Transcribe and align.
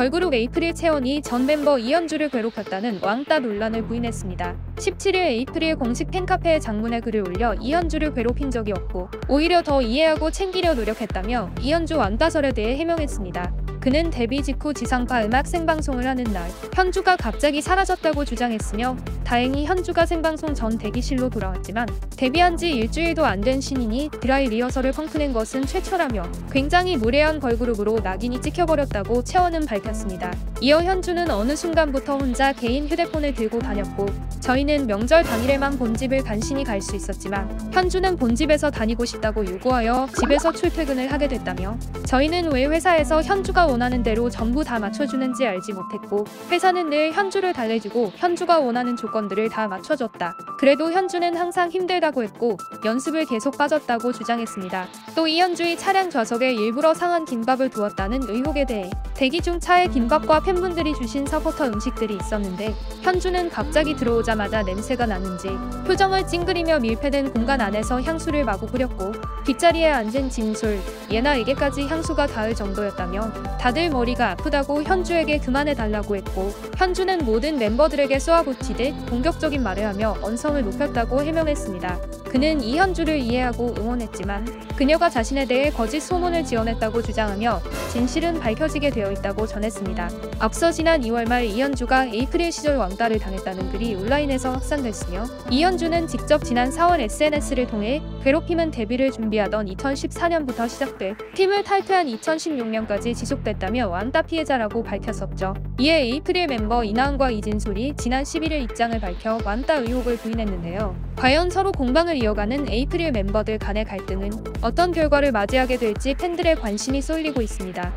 걸그룹 0.00 0.32
에이프릴 0.32 0.74
채원이 0.74 1.20
전 1.20 1.46
멤버 1.46 1.78
이현주를 1.78 2.28
괴롭혔다는 2.30 3.00
왕따 3.02 3.40
논란을 3.40 3.82
부인했습니다. 3.86 4.56
17일 4.76 5.16
에이프릴 5.16 5.76
공식 5.76 6.10
팬카페에 6.10 6.58
장문의 6.58 7.00
글을 7.00 7.26
올려 7.26 7.54
이현주를 7.54 8.14
괴롭힌 8.14 8.50
적이 8.50 8.72
없고 8.72 9.10
오히려 9.28 9.62
더 9.62 9.82
이해하고 9.82 10.30
챙기려 10.30 10.74
노력했다며 10.74 11.50
이현주 11.60 11.98
왕따설에 11.98 12.52
대해 12.52 12.76
해명했습니다. 12.76 13.69
그는 13.80 14.10
데뷔 14.10 14.42
직후 14.42 14.74
지상파 14.74 15.24
음악 15.24 15.46
생방송을 15.46 16.06
하는 16.06 16.24
날 16.24 16.48
현주가 16.74 17.16
갑자기 17.16 17.62
사라졌다고 17.62 18.24
주장했으며 18.24 18.96
다행히 19.24 19.64
현주가 19.64 20.04
생방송 20.06 20.54
전 20.54 20.76
대기실로 20.76 21.30
돌아왔지만 21.30 21.88
데뷔한 22.16 22.56
지 22.56 22.70
일주일도 22.70 23.24
안 23.24 23.40
된 23.40 23.58
신인이 23.58 24.10
드라이 24.20 24.48
리허설을 24.50 24.92
펑크낸 24.92 25.32
것은 25.32 25.64
최초라며 25.64 26.24
굉장히 26.52 26.98
무례한 26.98 27.40
걸그룹으로 27.40 28.00
낙인이 28.00 28.42
찍혀버렸다고 28.42 29.24
채원은 29.24 29.64
밝혔습니다. 29.64 30.30
이어 30.60 30.82
현주는 30.82 31.30
어느 31.30 31.56
순간부터 31.56 32.18
혼자 32.18 32.52
개인 32.52 32.86
휴대폰을 32.86 33.34
들고 33.34 33.60
다녔고 33.60 34.04
저희는 34.40 34.86
명절 34.88 35.22
당일에만 35.22 35.78
본집을 35.78 36.22
간신히 36.22 36.64
갈 36.64 36.82
수 36.82 36.96
있었지만 36.96 37.70
현주는 37.72 38.16
본집에서 38.16 38.70
다니고 38.70 39.04
싶다고 39.06 39.46
요구하여 39.46 40.06
집에서 40.18 40.52
출퇴근을 40.52 41.10
하게 41.12 41.28
됐다며 41.28 41.78
저희는 42.04 42.52
왜 42.52 42.66
회사에서 42.66 43.22
현주가 43.22 43.66
원하는 43.70 44.02
대로 44.02 44.28
전부 44.28 44.64
다 44.64 44.78
맞춰주는지 44.78 45.46
알지 45.46 45.72
못했고 45.72 46.26
회사는 46.50 46.90
늘 46.90 47.12
현주를 47.12 47.52
달래주고 47.52 48.12
현주가 48.16 48.58
원하는 48.58 48.96
조건들을 48.96 49.48
다 49.48 49.68
맞춰줬다. 49.68 50.36
그래도 50.58 50.92
현주는 50.92 51.36
항상 51.36 51.70
힘들다고 51.70 52.22
했고 52.22 52.58
연습을 52.84 53.24
계속 53.26 53.56
빠졌다고 53.56 54.12
주장했습니다. 54.12 54.88
또 55.14 55.26
이현주의 55.26 55.78
차량 55.78 56.10
좌석에 56.10 56.52
일부러 56.52 56.94
상한 56.94 57.24
김밥을 57.24 57.70
두었다는 57.70 58.22
의혹에 58.28 58.64
대해 58.64 58.90
대기 59.14 59.40
중 59.40 59.60
차에 59.60 59.86
김밥과 59.88 60.40
팬분들이 60.40 60.94
주신 60.94 61.26
서포터 61.26 61.66
음식들이 61.66 62.16
있었는데 62.16 62.74
현주는 63.02 63.50
갑자기 63.50 63.94
들어오자마자 63.94 64.62
냄새가 64.62 65.06
나는지 65.06 65.48
표정을 65.86 66.26
찡그리며 66.26 66.80
밀폐된 66.80 67.32
공간 67.32 67.60
안에서 67.60 68.00
향수를 68.00 68.44
마구 68.44 68.66
뿌렸고 68.66 69.12
뒷자리에 69.44 69.90
앉은 69.90 70.30
진솔, 70.30 70.78
예나에게까지 71.10 71.86
향수가 71.86 72.26
닿을 72.28 72.54
정도였다며 72.54 73.30
다들 73.60 73.90
머리가 73.90 74.30
아프다고 74.30 74.82
현주에게 74.82 75.36
그만해달라고 75.36 76.16
했고 76.16 76.50
현주는 76.78 77.26
모든 77.26 77.58
멤버들에게 77.58 78.18
쏘아붙이듯 78.18 79.10
공격적인 79.10 79.62
말을 79.62 79.84
하며 79.84 80.16
언성을 80.22 80.64
높였다고 80.64 81.22
해명했습니다. 81.22 82.00
그는 82.24 82.62
이현주를 82.62 83.18
이해하고 83.18 83.74
응원했지만 83.76 84.46
그녀가 84.80 85.10
자신에 85.10 85.44
대해 85.44 85.68
거짓 85.68 86.00
소문을 86.00 86.42
지어냈다고 86.42 87.02
주장하며 87.02 87.60
진실은 87.92 88.40
밝혀지게 88.40 88.88
되어 88.88 89.12
있다고 89.12 89.46
전했습니다. 89.46 90.08
앞서 90.38 90.72
지난 90.72 91.02
2월 91.02 91.28
말 91.28 91.44
이현주가 91.44 92.06
에이프릴 92.06 92.50
시절 92.50 92.78
왕따를 92.78 93.18
당했다는 93.18 93.72
글이 93.72 93.96
온라인에서 93.96 94.52
확산됐으며 94.52 95.24
이현주는 95.50 96.06
직접 96.06 96.42
지난 96.42 96.70
4월 96.70 96.98
SNS를 96.98 97.66
통해 97.66 98.00
괴롭힘은 98.24 98.70
데뷔를 98.70 99.12
준비하던 99.12 99.66
2014년부터 99.66 100.66
시작돼 100.66 101.14
팀을 101.34 101.62
탈퇴한 101.62 102.06
2016년까지 102.06 103.14
지속됐다며 103.14 103.86
왕따 103.86 104.22
피해자라고 104.22 104.82
밝혔었죠. 104.82 105.52
이에 105.78 106.04
에이프릴 106.04 106.46
멤버 106.46 106.84
이나은과 106.84 107.32
이진솔이 107.32 107.96
지난 107.98 108.22
11일 108.22 108.62
입장을 108.62 108.98
밝혀 108.98 109.38
왕따 109.44 109.74
의혹을 109.74 110.16
부인했는데요. 110.16 111.09
과연 111.20 111.50
서로 111.50 111.70
공방을 111.70 112.16
이어가는 112.16 112.66
에이프릴 112.70 113.12
멤버들 113.12 113.58
간의 113.58 113.84
갈등은 113.84 114.30
어떤 114.62 114.90
결과를 114.90 115.32
맞이하게 115.32 115.76
될지 115.76 116.14
팬들의 116.14 116.56
관심이 116.56 117.02
쏠리고 117.02 117.42
있습니다. 117.42 117.92